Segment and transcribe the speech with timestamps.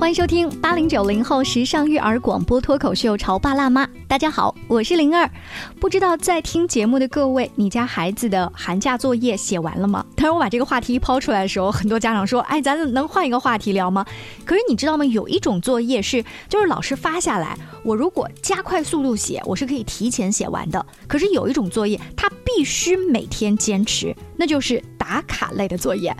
[0.00, 3.84] 欢迎收听八零九零后时尚育儿广播脱口秀《潮爸辣妈》。
[4.08, 5.30] 大家好，我是灵儿。
[5.78, 10.02] 不知道在听节目的各位，你家孩子的寒假作业写完了吗？
[10.16, 14.02] 当然，我把这个话题抛出来的时候，很多家长说：“哎，咱能换一个话题聊吗？”
[14.46, 15.04] 可是你知道吗？
[15.04, 17.54] 有一种作业是，就是老师发下来，
[17.84, 20.84] 我如果加快速度写，我是可以提前写完的。
[21.06, 26.16] 可是有一种作业，它必须每天坚持，那就是打卡类的作业。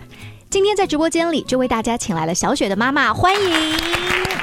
[0.51, 3.77] 今天在直播间里就为大家请来了小雪的妈妈，欢迎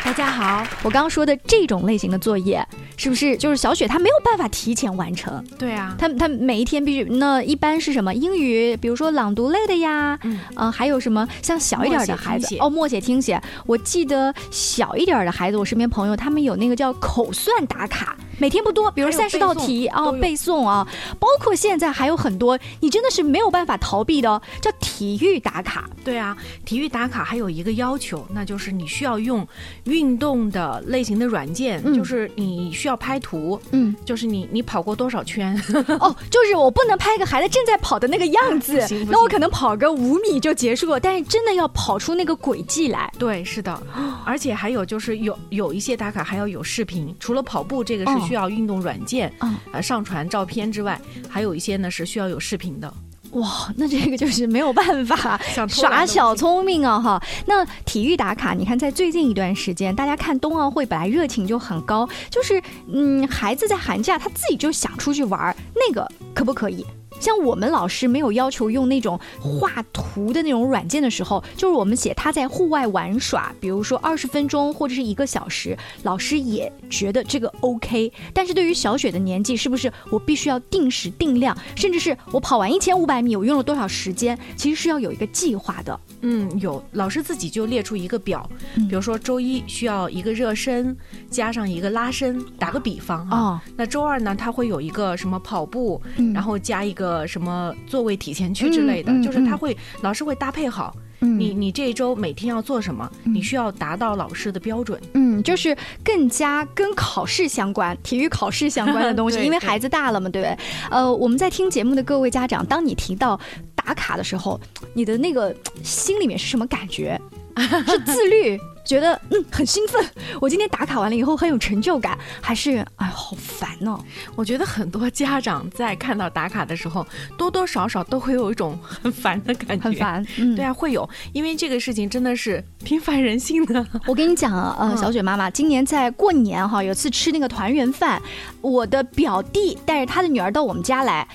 [0.03, 0.67] 大家好。
[0.83, 5.45] 我刚刚说的这种类型的作业，是不是就是小雪她没有办法提前完成？
[5.59, 13.39] 对啊，她她每一天必须那一般是什么英语，比如说朗读类的呀，嗯，还有什么像小一点的孩子哦，默写听写。
[13.67, 18.17] 我记得小一点的孩子，我身边朋友他们有那个叫口算打卡。
[18.39, 20.87] 每天不多，比如三十道题啊，背诵啊，
[21.19, 25.91] 包括现在还有很多，你真的是没有办法逃避的，叫体育打卡。
[26.05, 29.47] 对啊，体育打卡还有一个要求，那就是你需要用
[29.85, 35.55] 运动的类型的软件，就是你需要拍图，嗯，就是你你跑过多少圈？
[35.99, 43.13] 哦，就是我不能拍个孩子正在跑的那个样子， 那我可能跑个五米就结束了，但是真的要跑出那个轨迹来。
[43.19, 43.83] 对，是的，
[44.25, 48.28] 而且还有就是有有一些打卡还要有视频，除了跑步这个是。
[48.29, 52.93] 需要运动软件啊，上传照片之外，还有一些呢是需要有视频的。
[53.33, 57.23] 哇，那这个就是没有办法 耍小聪明啊哈。
[57.47, 62.63] 那体育打卡，你看在最近一段时间，大家看冬奥会本来热情就很高，就是
[62.93, 66.85] 嗯，孩子在寒假他自己就想出去玩，那个可不可以？
[67.21, 78.13] 像我们老师没有要求用那种画图的那种软件的时候，就是我们写他在户外玩耍，比如说二十分钟或者是一个小时，老师也觉得这个 OK。
[78.33, 85.99] 但是对于小雪的年纪，是不是我必须要定时定量，甚至是我跑完一千五百米，我用了多少时间，其实是要有一个计划的。
[86.23, 90.97] 嗯，有老师自己就列出一个表，比如说周一需要一个热身，
[91.31, 93.63] 加上一个拉伸，打个比方啊。
[93.77, 96.01] 那周二呢，他会有一个什么跑步，
[96.35, 100.95] 然后加一个什么座位体前屈之类的，就是他会老师会搭配好。
[101.21, 103.11] 你你这一周每天要做什么？
[103.25, 105.01] 你需要达到老师的标准。
[105.15, 110.57] 嗯，就是更加跟考试相关、体育考试相关的东西， 因为孩子大了嘛，对不对？
[110.91, 113.39] 呃，我们在听节目的各位家长，当你提到
[113.75, 114.61] 打卡的时候，
[114.95, 115.53] 你的那个
[115.83, 117.21] 心里面是什么感觉？
[117.59, 118.59] 是自律？
[118.85, 120.03] 觉得嗯很兴奋，
[120.41, 123.99] 我今天打卡完了以后很有成就感，还是哎好烦呢？
[124.35, 129.85] 我觉得很多家长在看到打卡的时候，多多少少都会有一种很烦的感觉。
[129.85, 133.87] 很烦，嗯，对啊，会有，因为这个事情真的是平凡人性的。
[134.07, 138.23] 我跟你讲啊，呃，小雪妈妈今年在过年哈，有次吃那个团圆饭，
[138.63, 141.29] 我的表弟带着他的女儿到我们家来，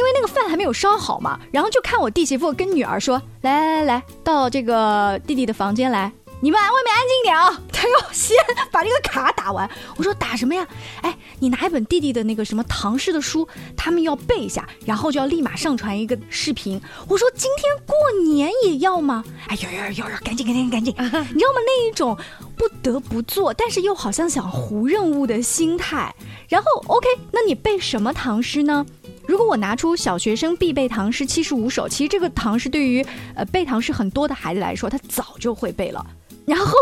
[0.00, 6.10] 因为那个饭还没有烧好嘛，然后就看我弟媳妇跟女儿说，来来来来，到这个弟弟的房间来。
[6.42, 7.60] 你们外面安静点啊！
[7.70, 8.34] 他要先
[8.72, 9.68] 把这个卡打完。
[9.98, 10.66] 我说打什么呀？
[11.02, 13.46] 哎，你拿一本弟弟的那个什么唐诗的书，
[13.76, 16.80] 他们要背一下，然后就要立马上传一个视频。
[17.06, 17.94] 我说今天过
[18.26, 19.22] 年也要吗？
[19.48, 20.94] 哎，要要要要，赶紧赶紧赶紧！
[20.96, 21.60] 你知道吗？
[21.66, 22.16] 那一种
[22.56, 26.14] 不得不做，但是又好像想糊任务的心态。
[26.48, 28.86] 然后 OK，那你背什么唐诗呢？
[29.30, 36.04] 如果我拿出小学生必背唐诗七十五首，其实这个唐诗对于呃背唐诗很多的孩子来说，他早就会背了。
[36.44, 36.74] 然后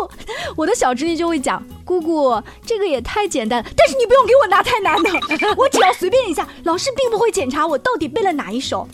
[0.57, 5.11] 我的小侄女就会讲：“姑姑，这个也太简单，但是你不用给我拿太难的，
[5.59, 8.89] 我只要随便一下，老师并不会检查我到底背了哪一首。”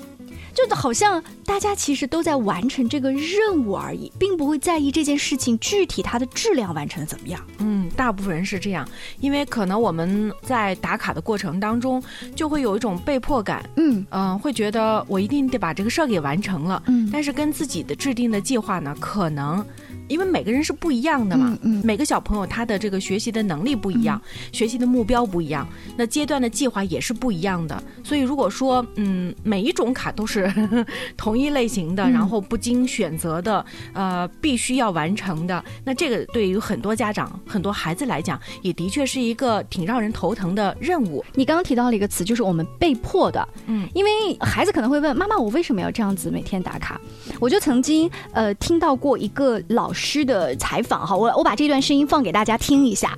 [0.54, 7.40] 就好像大家其实都在完成这个任务而已，并不会在意这件事情具体它的质量完成的怎么样。
[7.58, 8.88] 嗯，大部分人是这样，
[9.20, 12.02] 因为可能我们在打卡的过程当中
[12.34, 13.68] 就会有一种被迫感。
[13.76, 16.82] 嗯嗯，会觉得我一定得把这个事儿给完成了。
[16.86, 19.64] 嗯，但是跟自己的制定的计划呢，可能。
[20.08, 24.20] 因为每个人是不一样的嘛，嗯每个小朋友他的这个学习的能力不一样，
[24.52, 25.66] 学习的目标不一样，
[25.96, 27.82] 那阶段的计划也是不一样的。
[28.02, 30.52] 所以如果说，嗯，每一种卡都是
[31.16, 33.64] 同一类型的，然后不经选择的，
[33.94, 41.24] 呃，必须要完成的，那这个对于很多家长、很多孩子来讲，也的确是一个挺让人头疼的任务。
[41.34, 44.10] 你刚刚提到了一个词，就是我们被迫的，嗯，因为
[44.40, 47.00] 孩子可能会问妈妈，我为什么要这样子每天打卡？
[47.40, 49.93] 我就曾经呃听到过一个老。
[49.94, 53.16] 师的采访哈，我我把这段声音放给大家听一下。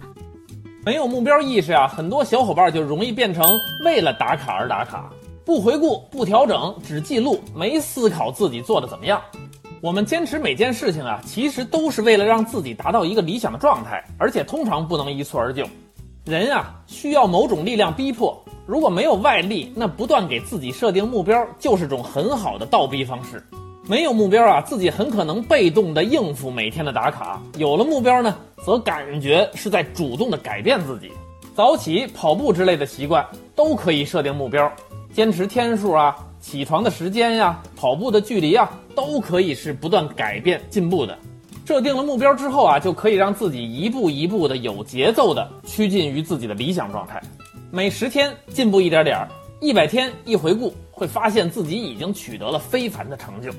[0.84, 5.10] 没有目标意识啊，很多小伙伴就容易变成为了打卡而打卡，
[5.44, 9.20] 不回顾、不调整，只记录，没思考自己做的怎么样。
[9.80, 15.66] 我们坚持每件事情啊，其实都是为了让自己达到一个理想的状态，而且通常不能一蹴而就。
[16.24, 23.44] 人啊，需要某种力量逼迫，如果没有外力，那不断给自己设定目标，就是种很好的倒逼方式。
[23.88, 31.12] 没有目标啊，自己很可能被动的应付每天的打卡；有了目标呢，则感觉是在主动的改变自己。
[31.54, 33.24] 早起、跑步之类的习惯
[33.54, 34.70] 都可以设定目标，
[35.12, 41.16] 坚持天数啊、起床的时间呀、跑步的距离啊，都可以是不断改变进步的。
[41.64, 47.22] 设定了目标之后啊，就可以让自己一步一步的有节奏的趋近于自己的理想状态。
[47.70, 49.28] 每十天进步一点点儿，
[49.60, 53.52] 一百天一回顾，会发现自己已经取得了非凡的成就。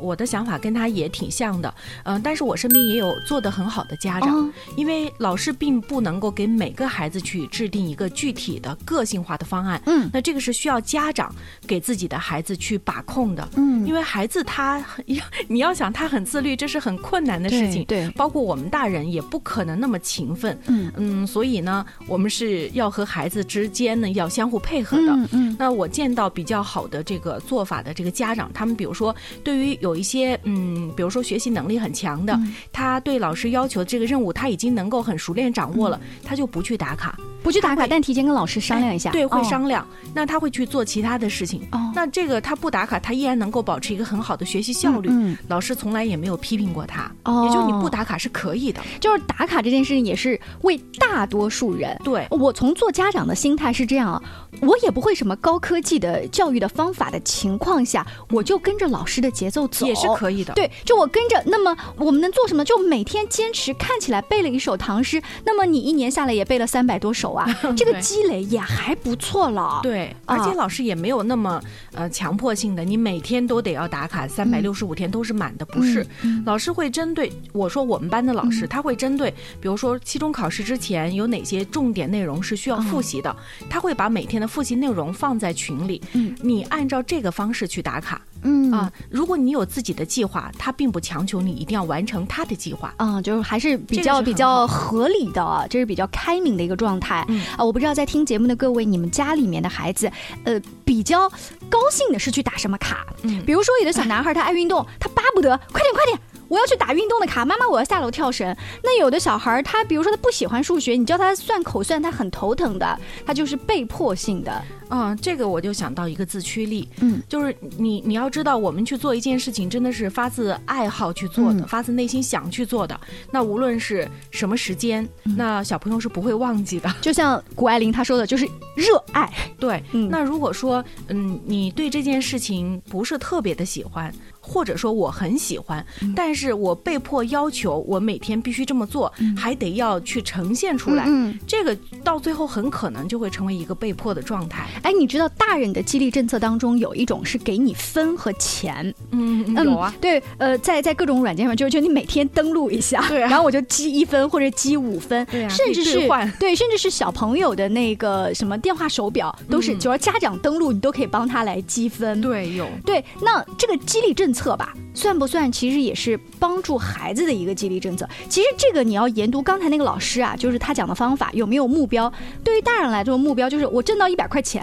[0.00, 1.72] 我的想法跟他也挺像的，
[2.04, 11.34] 嗯，但是我身边也有做得很好的家长，因为老师并不能够给每个孩子去制定一个具体的个性化的方案，嗯，那这个是需要家长
[11.66, 14.84] 给自己的孩子去把控的，嗯，因为孩子他
[15.48, 20.92] 你要想他很自律，这是很困难的事情，对，包括我们大人也不可能那么勤奋，嗯。
[20.96, 29.14] 嗯，所以呢，我们是要和孩子之间呢要相互配合的，嗯嗯，那我见到比较好的这个做法的这个家长，他们比如说
[29.44, 32.36] 对于有一些嗯，比如说学习能力很强的，
[32.72, 37.16] 他对老师要求这个任务他已经能够很熟练掌握了，他就不去打卡，
[37.46, 39.86] 不去打卡，但提前跟老师商量一下，对，会商量。
[40.12, 41.62] 那他会去做其他的事情。
[41.70, 45.08] 哦，那这个他不打卡，他依然能够保持一个很好的学习效率。
[45.12, 47.08] 嗯，老师从来也没有批评过他。
[47.22, 48.80] 哦，也就你不打卡是可以的。
[48.98, 51.96] 就是打卡这件事情也是为大多数人。
[52.02, 54.20] 对，我从做家长的心态是这样啊，
[54.60, 59.86] 我也不会什么高科技的教育的方法的情况下，我就跟着老师的节奏走。
[59.86, 62.64] 也是可以的，对，就我跟着，那么我们能做什么？
[62.64, 67.46] 就每天坚持，看起来背了一首唐诗，那么你一年下来也背了三百多首啊，
[67.76, 69.80] 这个积累也还不错了。
[69.82, 71.62] 对，而且老师也没有那么
[71.92, 76.06] 呃强迫性的，你每天都得要打卡，三百六十五天都是满的，不是。
[76.44, 79.30] 老师会针对我说我们班的老师，他会针对，
[79.60, 83.34] 比如说期中考试之前有哪些重点内容是需要复习的，
[83.68, 88.20] 他会把每天的复习内容放在群里，嗯，你按照这个方式去打卡。
[88.42, 92.94] 嗯啊，如果你有自己的计划，他并不强求你一定要完成他的计划。
[92.98, 97.26] 嗯，就是还是比较比较合理的，这是比较开明的一个状态。
[97.56, 100.10] 啊，我不知道在听节目的各位，你们家里面的孩子，
[100.44, 101.28] 呃，比较
[101.68, 103.06] 高兴的是去打什么卡？
[103.22, 106.18] 嗯，比如说有的小男孩他爱运动，他巴不得快点快点。
[106.48, 108.56] 我要去打运动的卡，妈妈，我要下楼跳绳。
[108.80, 114.62] 那有的小孩他比如说他不喜欢数学，你教他算口算，他很头疼的，他就是被迫性的。
[114.90, 122.98] 嗯，这个我就想到一个自驱力，嗯，就是你你要知道，我们去做一件事情，真的是发自爱好去做的，发自内心想去做的。
[123.30, 126.92] 那无论是什么时间，那小朋友是不会忘记的。
[127.00, 128.46] 就像谷爱凌她说的，就是
[128.76, 129.32] 热爱。
[129.58, 134.12] 对，那如果说，嗯，你对这件事情不是特别的喜欢。
[134.48, 135.84] 或者说我很喜欢，
[136.14, 141.04] 但是我被迫要求我每天必须这么做，还得要去呈现出来。
[141.48, 144.68] 这个到最后很可能就会成为一个被迫的状态。
[144.82, 148.94] 哎，你知道大人的激励政策当中有一种是给你分和钱。
[149.10, 149.92] 嗯，有啊。
[150.00, 156.08] 对，呃，在在各种软件上，就就你每天登录一下，对，然后我就积一分或者积五分，对甚至是
[156.38, 162.20] 对，甚至是小朋友的那个什么电话手表，都是只要家长登录，你都可以帮他来积分。
[162.20, 162.66] 对，有。
[162.84, 164.36] 对，那这个激励政策。
[164.36, 165.50] 策吧，算不算？
[165.50, 168.06] 其实也是帮助孩子的一个激励政策。
[168.28, 172.12] 其实这个你要研读刚才那个老师啊，就是他讲的方法有没有目标？
[172.44, 174.62] 对于大人来说，目标就是我挣到一百块钱，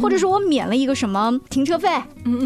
[0.00, 1.88] 或者说我免了一个什么停车费，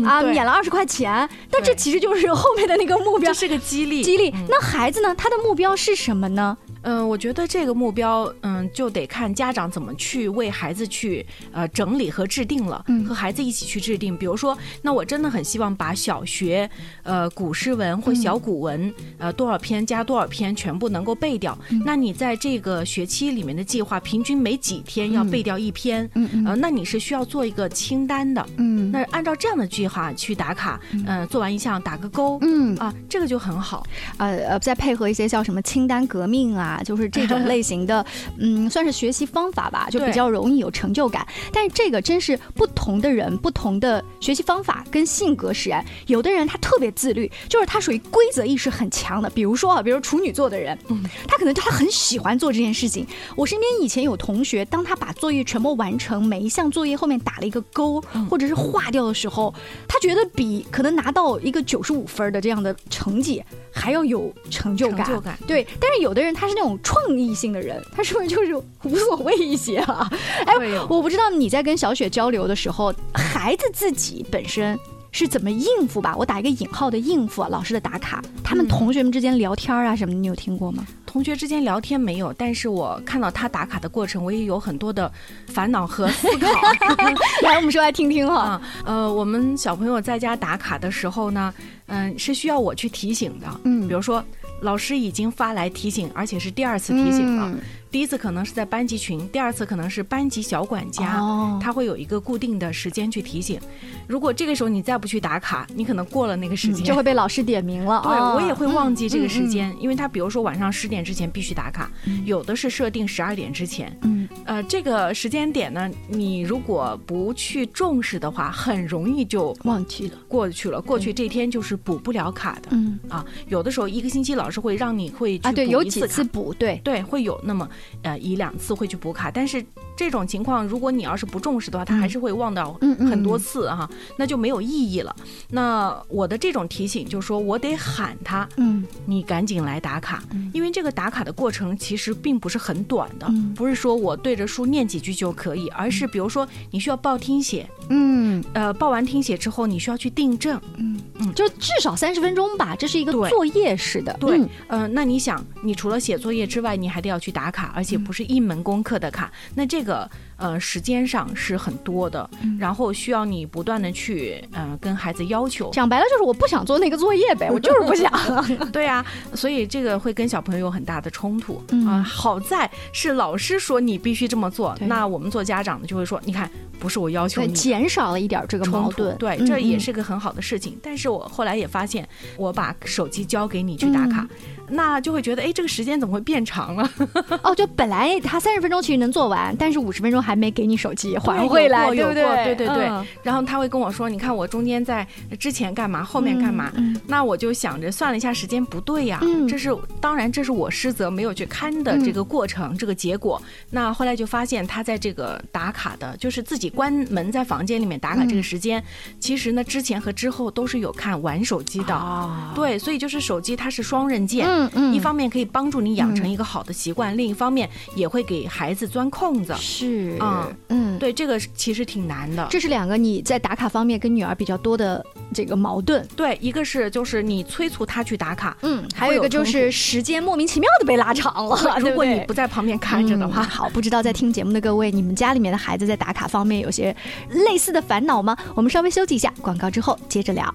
[0.04, 1.28] 啊，免了二十块钱。
[1.50, 4.02] 但这其实就是后面的那个目标，这是个激励。
[4.02, 4.32] 激励。
[4.48, 5.14] 那孩子呢？
[5.14, 6.56] 他的目标是什么呢？
[6.82, 14.16] 嗯，我觉得这个目标，嗯，就得看家长怎么去为孩子去呃整理和制定了，和孩子一起去制定。
[14.16, 16.68] 比如说，那我真的很希望把小学
[17.02, 21.56] 呃古诗文或小古文呃多少篇加多少篇全部能够背掉。
[21.84, 26.08] 那你在这个学期里面的计划，平均每几天要背掉一篇，
[26.46, 28.46] 呃，那你是需要做一个清单的。
[28.56, 33.86] 嗯，那按照这样的计划去打卡，嗯，做完一项打个勾，嗯啊，这个就很好。
[34.16, 36.69] 呃呃，再配合一些叫什么清单革命啊。
[36.70, 38.04] 啊，就是这种类型的，
[38.38, 41.26] 嗯，算是学习方法吧，就比较容易有成就感。
[41.52, 45.84] 但是这个真是不同的人，不同的学习方法跟性格使然。
[46.06, 49.28] 有的人他特别自律，就是他属于规则意识很强的。
[49.30, 53.04] 比如说啊，比如处女座的人，嗯，他可能他很喜欢做这件事情。
[53.34, 59.52] 我身边以前有同学，当他把作业全部完成，每一项作业后面打了一个勾，或者是划掉的时候，
[59.88, 65.04] 他觉得比可能拿到一个九十五分的这样的成绩还要有成就感。
[65.04, 65.66] 成就感，对。
[65.80, 66.59] 但是有的人他是。
[66.60, 70.06] 那种创意性的人，他是不是就是无所谓一些啊？
[70.44, 70.54] 哎，
[70.90, 74.78] 我不知道你在跟小雪交流的时候，孩子自己本身
[75.10, 76.14] 是怎么应付吧？
[76.14, 80.86] 我打一个引号的应付老师的打卡，他们同学们之间聊天啊什么的，你有听过吗？
[81.06, 85.10] 同学之间聊天没有，但是我看到他打卡的过程，我也有很多的
[85.48, 86.46] 烦恼和思考。
[87.42, 88.60] 来，我们说来听听哈。
[88.84, 91.52] 呃，我们小朋友在家打卡的时候呢，
[91.90, 93.46] 嗯，是需要我去提醒的。
[93.64, 94.24] 嗯，比如说
[94.62, 97.54] 老师已经发来提醒，而且是第二次提醒了。
[97.90, 103.58] 第一次可能是在班级群，第二次可能是班级小管家，哦他会有一个固定的时间去提醒。
[104.06, 108.00] 如果这个时候你再不去打卡，你可能过了那个时间就会被老师点名了。
[108.04, 111.90] 对我也会忘记这个时间，因为他比如说晚上十点之前必须打卡，
[112.24, 113.98] 有的是设定十二点之前。
[114.02, 120.80] 嗯，呃，这个时间点呢，你如果不去重视的话，很容易就忘记了，过去了。
[120.80, 122.68] 过去这天就是补不了卡的。
[122.70, 122.98] 嗯。
[123.08, 126.80] 啊，有的时候一个星期老师会让你会啊，对，有几次补，对。
[126.84, 127.68] 对，会有那么。
[128.02, 129.64] 呃，一两次会去补卡，但是
[129.96, 135.14] 这种情况，如果你要是不重视的话，他还是会忘掉很多次哈，那就没有意义了。
[135.50, 140.22] 那我的这种提醒就是说，我得喊他，嗯，你赶紧来打卡，
[140.54, 150.89] 因为这个打卡的过程其实并不是很短的，不是说我对着书念几句就可以，而是比如说你需要报听写，嗯，呃，报完听写之后，你需要去订正，嗯
[151.20, 160.10] 嗯，就至少三十分钟吧，这是一个作业式的，对，呃，那你想，你除了写作业之外，你还得要去打卡，而且不是一门功课的卡，那这个。
[160.40, 162.28] 呃，时间上是很多的，
[162.58, 165.70] 然后需要你不断的去，呃，跟孩子要求。
[165.70, 168.10] 讲白了就是我不想做那个作业呗，我就是不想。
[168.72, 169.04] 对啊，
[169.34, 172.02] 所以这个会跟小朋友有很大的冲突啊。
[172.02, 179.14] 好在是老师说你必须这么做，那我们做家长的就会说，你看不是我要求你，减少了一点这个矛盾。
[179.18, 180.78] 对，这也是个很好的事情。
[180.82, 184.26] 但是我后来也发现，我把手机交给你去打卡。
[184.70, 186.90] 那就会觉得，哎，这个时间怎么会变长了？
[187.42, 192.54] 哦，就本来他三十分钟其实能做完，但是五十分钟还没给你手机还回来，对不对？
[192.54, 192.90] 对对对。
[193.22, 195.06] 然后他会跟我说：“你看我中间在
[195.38, 196.72] 之前干嘛，后面干嘛？”
[197.06, 203.40] 那我就想着算了一下时间不对呀，这是当然这是我失责没有去看的这个过程，这个结果。
[203.70, 208.82] 那后来就发现他在这个打卡的，就是自己关门在房间里面打卡这个时间，
[209.18, 212.30] 其实呢之前和之后都是有看玩手机的。
[212.54, 214.46] 对，所以就是手机它是双刃剑。
[214.92, 219.54] 一方面可以帮助你养成一个好的习惯，另一方面也会给孩子钻空子。
[219.56, 222.46] 是啊，嗯，对，这个其实挺难的。
[222.50, 226.06] 这是两个你在打卡方面跟女儿比较多的这个矛盾。
[226.16, 231.78] 对，一个是就是你催促她去打卡，嗯，还有一个就是时间莫名其妙的被拉长了。
[231.78, 236.94] 如果你不在旁边看着的话，好，不知道在听节目的各位，你们家里面的孩子在打卡方面有些
[237.30, 238.36] 类似的烦恼吗？
[238.54, 240.54] 我们稍微休息一下，广告之后接着聊。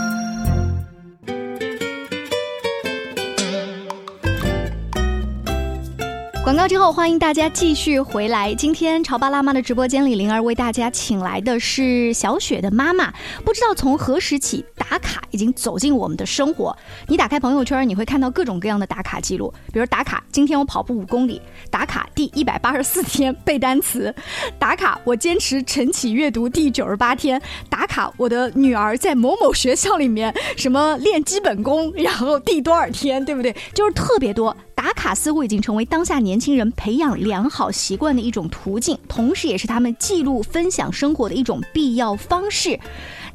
[6.43, 8.51] 广告之后，欢迎大家继续回来。
[8.55, 13.13] 今天潮爸辣妈的直播间里，灵儿为大家请来的是小雪的妈妈。
[13.45, 16.75] 不知道从何时起，打卡已经走进我们的生活。
[17.07, 24.13] 你打开朋友圈，你会看到各种各样的打卡记录，比如打卡今天我跑步五公里，打卡第一百八十四天背单词，
[24.57, 33.55] 打卡我坚持晨起阅读第九十八天，打卡我的女儿在某某学校里面什么练基本功，然后第多少天，对不对？
[33.75, 34.57] 就是特别多。
[34.81, 42.79] 打卡似乎已经成为当下年轻人培养良好习惯的一种途径，同时也是他们记录分享生活的一种必要方式。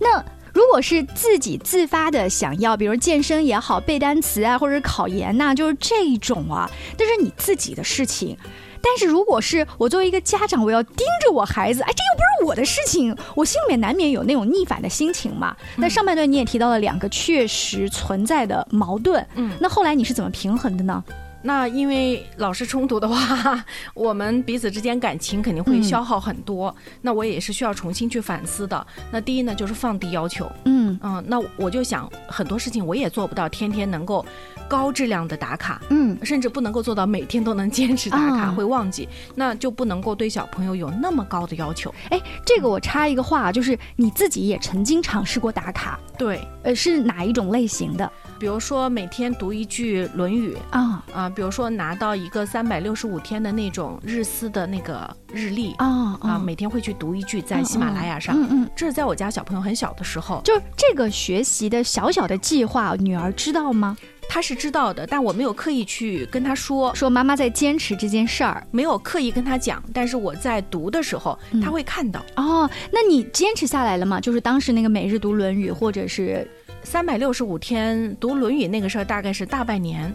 [0.00, 0.20] 那
[0.52, 8.36] 如果是自己自发的想要，比如健身也好，背单词啊，或者考研呐，就是这种啊，那是你自己的事情。
[8.82, 15.56] 但是如果是我作为一个家长，我要盯着我孩子，哎，这又不是我的事情，我心里面难免有那种逆反的心情嘛。
[15.76, 21.04] 那上半段你也提到了两个确实存在的矛盾，嗯，那后来你是怎么平衡的呢？
[21.46, 26.74] 那因为老是冲突的话， 我们彼此之间感情肯定会消耗很多。
[27.02, 28.84] 那我也是需要重新去反思的。
[29.12, 30.50] 那第一呢，就是放低要求。
[30.64, 34.26] 嗯嗯，那我就想很多事情我也做不到，天天能够
[34.68, 35.80] 高质量的打卡。
[35.90, 39.08] 嗯，甚至不能够做到每天都能坚持打卡，会忘记。
[39.36, 41.94] 那就不能够对小朋友有那么高的要求。
[42.10, 45.96] 哎，这个我插一个话，就是你自己也曾经尝试过打卡。
[46.18, 48.10] 对，呃，是哪一种类型的？
[48.38, 58.36] 比如说每天读一句《论语》啊啊，比如说拿到一个三百六十五天的那种日思的那个日历啊啊，每天会去读一句，在喜马拉雅上。
[58.36, 63.96] 嗯嗯，这是在我家小朋友很小的时候，就这个学习的小小的计划，女儿知道吗？
[64.28, 69.82] 她是知道的，但我没有刻意去跟她说，说妈妈在坚持这件事儿，没有刻意跟她讲。
[69.94, 72.20] 但是我在读的时候，她会看到。
[72.34, 74.20] 哦，那你坚持下来了吗？
[74.20, 76.46] 就是当时那个每日读《论语》，或者是。
[76.88, 80.14] 三百六十五天读《论语》那个事儿大概是大半年，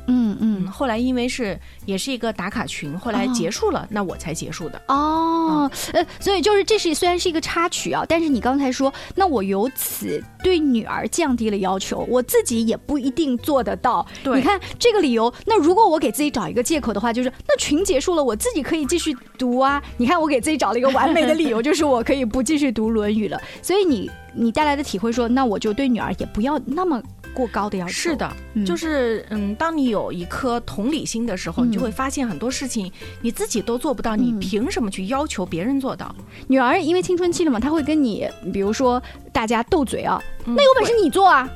[0.71, 4.81] 后来因为是也是一个打卡群，后来结束了，那我才结束的。
[4.87, 14.05] 哦，呃，所以就是这是虽然是一个插曲啊，但是你刚才说，那我由此对女儿降低了要求，我自己也不一定做得到。
[14.23, 19.81] 对，你看这个理由，那如果我给自己找一个借口的话，就是那群结束了，我自己可以继续读啊。
[19.97, 23.39] 你看我给自己找了一个完美的理由， 就是我可以不继续读《论语》了。
[23.61, 27.01] 所以你你带来的体会说，那我就对女儿也不要那么。
[27.33, 27.91] 过高的要求。
[27.91, 28.31] 是的，
[28.65, 36.13] 就是嗯，当你有一颗同理心的时候，你就会发现很多事情你自己都做不到，你凭什么去要求别人做到？
[36.47, 41.49] 女儿因为青春期了嘛，她会跟你，比如说大家斗嘴啊，那有本事你做啊。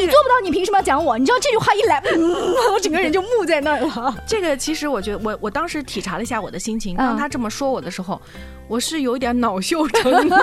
[0.00, 1.16] 你做不到，你凭什么要讲我？
[1.18, 2.02] 你知道这句话一来，
[2.72, 4.14] 我整个人就木在那儿了。
[4.26, 6.96] 这个其实我觉得，我我当时体察了一下我的心情。
[6.96, 8.20] 当他这么说我的时候，
[8.68, 10.36] 我是有点恼羞成怒。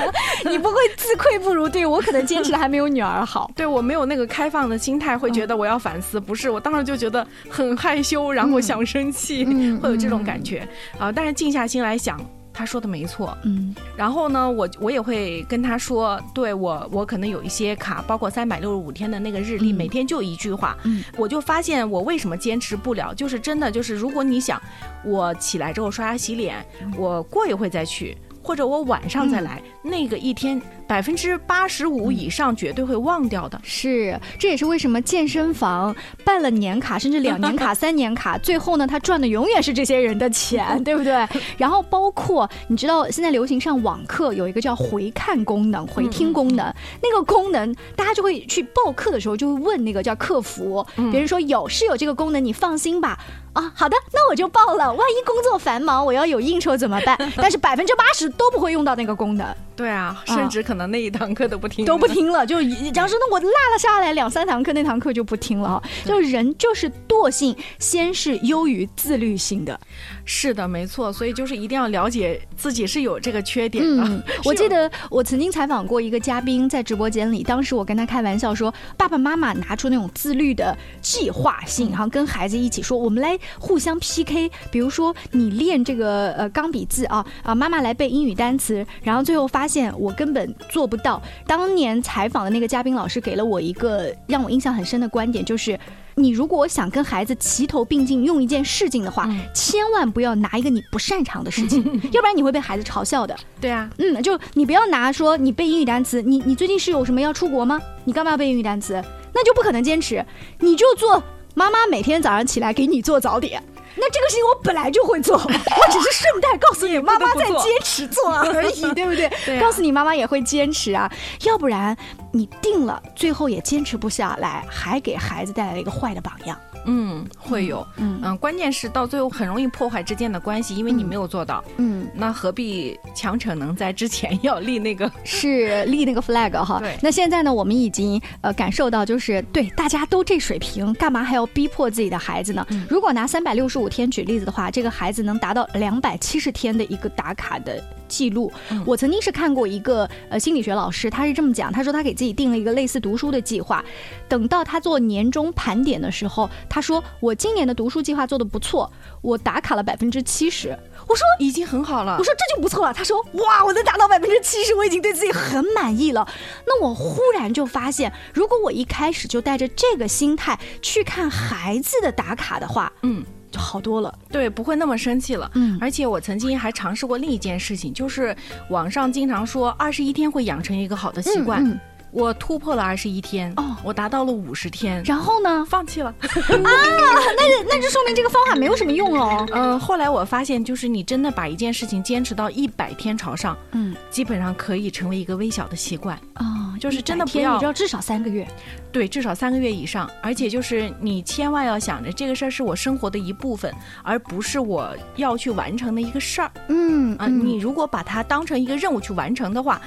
[0.50, 1.68] 你不会自愧不如？
[1.68, 3.50] 对我可能坚持的还没有女儿好。
[3.56, 6.18] 对我没有那个开放的心态，会觉得我要反思。
[6.18, 9.44] 不是，我当时就觉得很害羞，然后想生气，
[9.82, 10.66] 会有这种感觉
[10.98, 11.12] 啊。
[11.12, 12.18] 但是静下心来想。
[12.56, 24.60] 他说的没错，嗯，然后呢，我我也会跟他说，对我我可能有一些卡，包括三百六十五天的那个日历，每天就一句话，嗯，我就发现我为什么坚持不了，就是真的就是如果你想，
[25.04, 26.64] 我起来之后刷牙洗脸，
[26.96, 28.16] 我过一会再去。
[28.42, 33.60] 或者我晚上再来，那个一天百分之八十五以上绝对会忘掉的。
[33.62, 41.26] 是，这也是为什么健身房办了年卡，甚至两年卡、 三年卡，最后呢，他赚的永远是这些人的钱， 对不对？
[41.56, 53.18] 然后包括你知道，现在流行上网课有一个叫回看功能、回听功能，那个功能大家就会去报课的时候就会问那个叫客服，别人说有是有这个功能，你放心吧。
[53.52, 54.92] 啊，好的，那我就报了。
[54.92, 57.16] 万一工作繁忙，我要有应酬怎么办？
[57.36, 59.46] 但是百分之八十都不会用到那个功能。
[59.76, 62.46] 对啊，甚至可能那一堂课都不听，都不听了。
[62.46, 65.82] 就 假如说，那我落了下来两三堂课，那堂课就不听了。
[66.04, 69.78] 就人就是惰性，先是优于自律性的。
[70.26, 71.10] 是的，没错。
[71.10, 74.22] 所以就是一定要了解自己是有这个缺点的。
[74.44, 83.38] 我记得我曾经采访过一个嘉宾，在直播间里，当时我跟他开玩笑说，爸爸妈妈拿出那种自律的计划性，然后跟孩子一起说，我们来。
[83.60, 91.22] 互相 PK，比如说你练这个呃钢笔字啊啊，妈妈来背英语单词，然后最后发现我根本做不到。
[91.46, 95.78] 当年采访的那个嘉宾老师给了我一个让我印象很深的观点，就是
[96.18, 103.36] 你如果想跟孩子齐头并进用一件事情的话，千万不要拿一个你不擅长的事情， 要不然你会被孩子嘲笑的。
[103.60, 107.78] 对啊，嗯，就你不要拿说你背英语单词，你你最近是有什么要出国吗？
[108.04, 108.94] 你干嘛要背英语单词？
[109.34, 110.24] 那就不可能坚持，
[110.60, 111.22] 你就做。
[111.54, 113.62] 妈妈每天早上起来给你做早点，
[113.96, 115.42] 那这个事情我本来就会做， 我
[115.90, 119.30] 只是顺带告诉你，妈妈在坚持做而已，对不对？
[119.58, 121.10] 告诉你妈妈也会坚持啊，
[121.44, 121.96] 要不然
[122.36, 126.58] 你定了，最后也坚持不下来，还给孩子带来了一个坏的榜样。
[126.88, 136.78] 嗯，会有，嗯嗯，关键是到最后很容易破坏之间的关系，因为你没有做到，嗯，那何必强逞能在之前要立那个 是立那个 flag 哈？
[136.78, 142.64] 对，那现在呢，我们已经呃感受到，就是对大家都这水平，干嘛还要逼迫自己的孩子呢？
[142.88, 147.82] 如果拿三百六十五天举例子的话，这个孩子能达到两百七十天的一个打卡的。
[148.08, 148.52] 记录，
[148.84, 153.84] 我曾经是看过一个呃心理学老师，他是这么讲，他说他给自己定了一个类似读书的计划，
[154.28, 158.90] 等到他做年终盘点的时候，他说我今年的读书计划做的不错，
[159.22, 166.26] 我打卡了百分之七十，我说已经很好了，我说这就不错了，他说哇，我能达到百分之七十，我已经对自己很满意了。
[166.66, 173.24] 那我忽然就发现，如果我一开始就带着这个心态去看孩子的打卡的话，嗯。
[173.58, 175.50] 好多了，对，不会那么生气了。
[175.54, 178.36] 嗯，而且我曾经还尝试过另一件事情，就是
[178.70, 181.80] 网上经常说二十一天会养成一个好的习惯。
[182.10, 186.08] 我突破了二十一天，哦，我达到了五十天，然后呢，放弃了。
[186.08, 189.46] 啊，那那就说明这个方法没有什么用哦。
[189.52, 196.16] 嗯，后来我发现，就是你真的把一件事情坚持到一百天朝上，嗯，基本上可以成为一个微小的习惯。
[196.36, 198.46] 哦，就是真的不要，你知道至少三个月。
[198.92, 203.70] 对，至少三个月以上，而且就是你千万要想着这个事儿是我生活的一部分，
[204.02, 206.50] 而不是我要去完成的一个事儿。
[206.68, 209.78] 嗯啊，你如果把它当成一个任务去完成的话，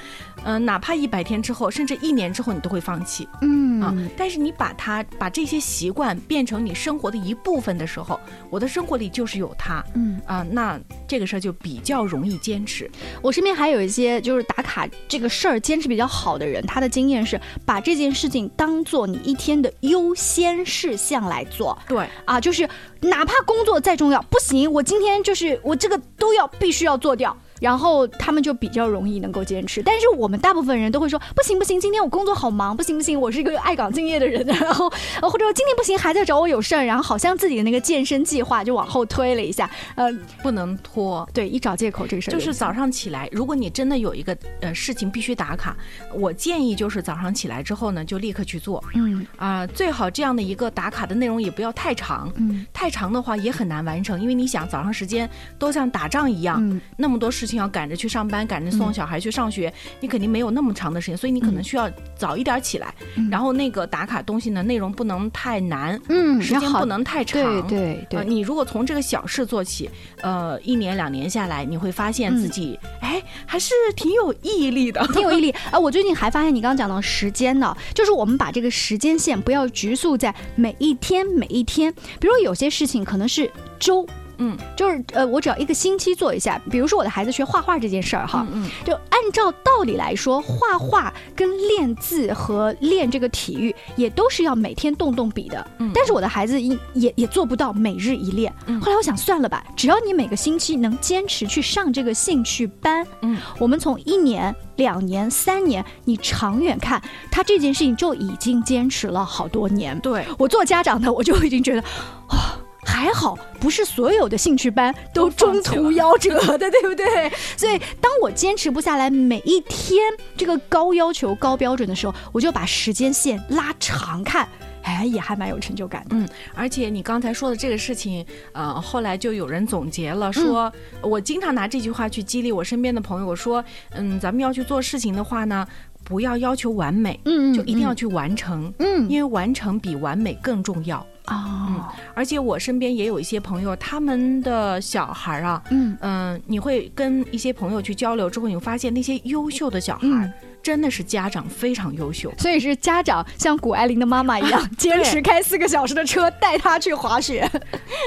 [0.44, 3.28] 嗯，哪怕一百天之后，甚至一年之后，你都会放弃。
[3.42, 8.18] 嗯啊，但是你把它把这些习惯变成你生活的一部分的时候，
[8.48, 9.84] 我的生活里就是有它。
[9.94, 12.90] 嗯啊，那这个事儿就比较容易坚持。
[13.20, 19.00] 我身边还有一些就是打卡这个事儿坚持比较好的人，他的经验是把这件事情当做。
[19.10, 22.68] 你一天的优先事项来做，对啊，就是
[23.00, 27.36] 哪怕工作再重要，不行，我今天就是我这个都要必须要做掉。
[27.60, 29.82] 然后他们就比较容易能够坚持。
[29.82, 34.90] 但是我们大部分人都会说不行不行，今天我工作好忙，不行不行，我是一个爱岗敬业的人，然后
[35.22, 40.10] 或者说今天不行，还在找我有事儿，然后好像自己的那个健身计划就往后推了一下，呃，
[40.42, 45.76] 不能拖，对，一找借口这个事儿就是早上起来，如果你真的有一个呃事情必须打卡，
[46.14, 49.26] 我建议就是早上起来之后呢，就立刻去做，嗯。
[49.36, 62.94] 啊，最好这样的一个打卡的内容也不要太长，嗯，太长的话也很难完成，因为你想早上时间都像打仗一样，那么多事情要赶着去上班，赶着送小孩去上学，你肯定没有那么长的时间，所以你可能需要早一点起来，
[63.30, 69.90] 然后那个打卡东西呢，内容不能太难，嗯，时间不能太长，对对对，你如果从这个小事做起，
[70.22, 75.50] 呃，一年两年下来，你会发现自己，哎，还是挺有毅力的，挺有毅力。
[75.72, 84.06] 啊，我最近还发现你刚刚讲到时间呢，就是我们把这个时间线不要局促在每一天每一天，比如有些事情可能是周。
[84.40, 98.52] 嗯，就是呃，我只要一个星期做一下，比如说我的孩子学画画这件事儿哈，嗯，就按照道理来说，画画跟练字和练这个体育也都是要每天动动笔的，嗯，但是我的孩子也也也做不到每日一练。
[98.80, 107.00] 后来我想算了吧，只要你每个星期能坚持去上这个兴趣班，嗯，我们从一年、两年、三年，你长远看，
[107.30, 109.98] 他这件事情就已经坚持了好多年。
[110.00, 111.82] 对我做家长的，我就已经觉得，
[112.28, 112.56] 啊。
[113.00, 117.32] 还好，不是所有的兴趣班都中途夭折的，对不对？
[117.56, 120.02] 所以，当我坚持不下来每一天
[120.36, 124.46] 这个高要求、高标准的时候，我就把时间线拉长看，
[124.82, 126.08] 哎，也还蛮有成就感的。
[126.10, 135.66] 嗯，而且你刚才说的这个事情，呃，后来就有人总结了，说我经常拿这句话去激励我身边的朋友，我说，嗯，咱们要去做事情的话呢，
[136.04, 141.04] 不要要求完美，嗯，就一定要去完成，嗯，因为完成比完美更重要。
[141.26, 145.96] 啊，而且我身边也有一些朋友，他们的小孩啊，嗯。
[146.00, 150.32] 嗯，你会跟一些朋友去交流之后，你会发现那些优秀的小孩。
[150.62, 157.50] 真的是家长非常优秀，所以是家长像谷爱凌的妈妈一样， 坚持开四个小时的车带他去滑雪，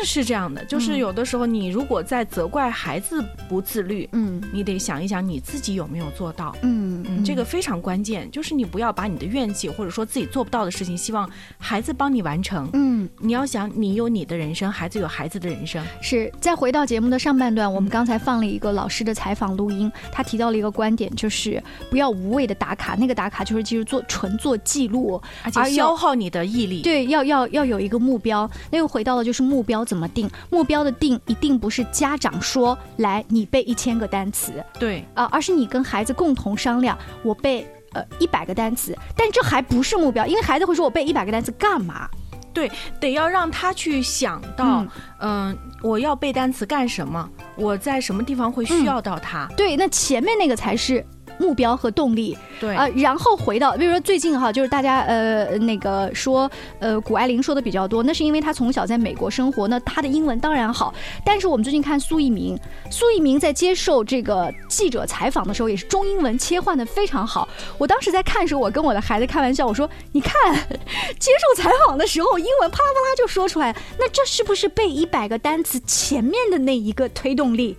[0.06, 0.64] 是这样的。
[0.66, 8.30] 就是有的时候，你如果在责怪孩子不自律，嗯，你得想一想你自己有没有做到，嗯嗯，这个非常关键。
[8.30, 15.84] 就是你不要把你的怨气或者说自己做不到的事情，希望孩子帮你完成，嗯，你要想你有你的人生，孩子有孩子的人生。
[16.02, 16.32] 是。
[16.40, 22.44] 再回到节目的上半段，我们刚才放了一个老师的采访录音，他提到了一个观点，就是不要无谓。
[22.44, 26.82] 的打卡，那个打卡就是其实做纯做记录，而且消耗你的毅力。
[26.82, 28.52] 对，要要要有一个目标。
[28.70, 30.30] 那又回到了就是目标怎么定？
[30.50, 38.98] 目标的定一定不是家长说来你背一千个单词，对啊，而是你跟孩子共同商量，我背呃一百个单词。
[39.16, 42.10] 但这还不是目标，因为孩子会说我背一百个单词干嘛？
[42.54, 44.86] 对，得要让他去想到，
[45.20, 47.30] 嗯，我要背单词干什么？
[47.56, 49.48] 我在什么地方会需要到它？
[49.58, 51.06] 对，那前面那个才是。
[51.38, 60.94] 目标和动力，对啊，然后回到，比如说最近哈，就是大家呃那个说呃谷爱凌说的比较多，那是因为她从小在美国生活，那她的英文当然好。
[61.26, 62.58] 但是我们最近看苏翊鸣，
[62.90, 67.48] 苏翊鸣在接受这个记者采访的时候，也是中英文切换的非常好。
[67.78, 70.54] 我当时在看的时候，我跟我的孩子开玩笑，我说你看
[71.20, 77.76] 接受采访的时候，英文啪啦啪啦就说出来，那这是不是背一百个单词前面的那一个推动力？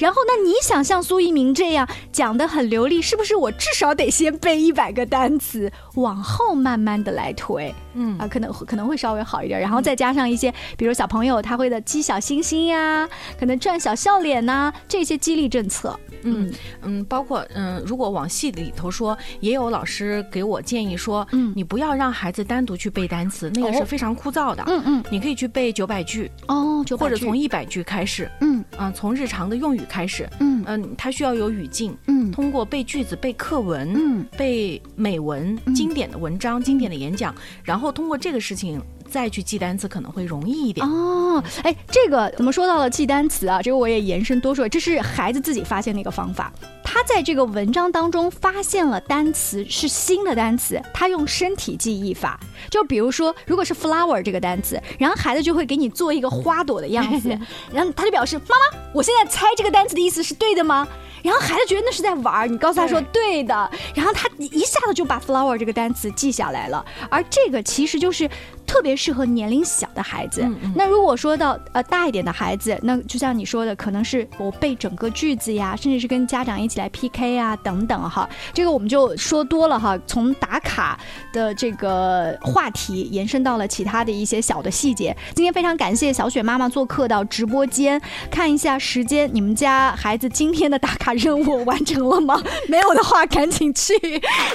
[0.00, 3.36] 然后，那你想像苏一鸣这样讲的很流利，是不是？
[3.36, 9.60] 我至少得先背一百个单词，往后慢慢的来推，嗯啊，可能可能会稍微好一点。
[9.60, 13.08] 然后再加上一些，比如小朋友他会的积小星星呀，
[13.38, 15.98] 可能赚小笑脸呐，这些激励政策。
[16.22, 24.62] 嗯嗯，包括嗯，如果往细里头说，也有老师给我建议说，嗯，你不要让孩子单独去背单词，那个是非常枯燥的。
[24.66, 28.30] 嗯嗯，你可以去背九百句哦，或者从一百句开始。
[28.40, 30.28] 嗯啊，从日常的用语开始。
[30.38, 31.96] 嗯嗯，它需要有语境。
[32.06, 38.80] 嗯，通过背句子、背课文、嗯，背美文、经典的文章、经典的演讲，然后通过这个事情。
[39.10, 41.42] 再去记单词可能会容易一点哦。
[41.62, 43.60] 哎，这个怎么说到了记单词啊？
[43.60, 46.52] 这个我也延伸多说，这是孩子自己发现的一个方法。
[46.82, 52.38] 他在这个文章当中发现了单词是新的单词，他用身体记忆法。
[52.68, 57.28] 就比如说，如果是 flower 这个单词，然后孩子就会给你做一个花朵的样子，
[57.72, 60.86] 然后他就表示：“妈妈，我现在猜这个单词的意思是对的吗？”
[61.22, 66.84] 然后孩子觉得那是在玩儿，你告诉他说对的，然后他一下子就把 flower 这个单词记下来了。
[67.10, 68.28] 而这个其实就是。
[68.70, 70.48] 特别适合年龄小的孩子。
[70.76, 78.30] 那如果说到呃大一点的孩子，那就像你说的，可能是我背整个句子呀，甚至是跟家长一起来 PK 啊等等哈。
[78.54, 80.96] 这个我们就说多了哈，从打卡
[81.32, 85.16] 的这个话题延伸到了其他的一些小的细节。
[85.34, 92.40] 今天非常感谢小雪妈妈做客到直播间，看一下时间，你们家孩子今天的打卡任务完成了吗？
[92.68, 93.94] 没有的话赶紧去。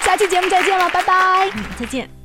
[0.02, 2.25] 下期节目再见了，拜拜，再见。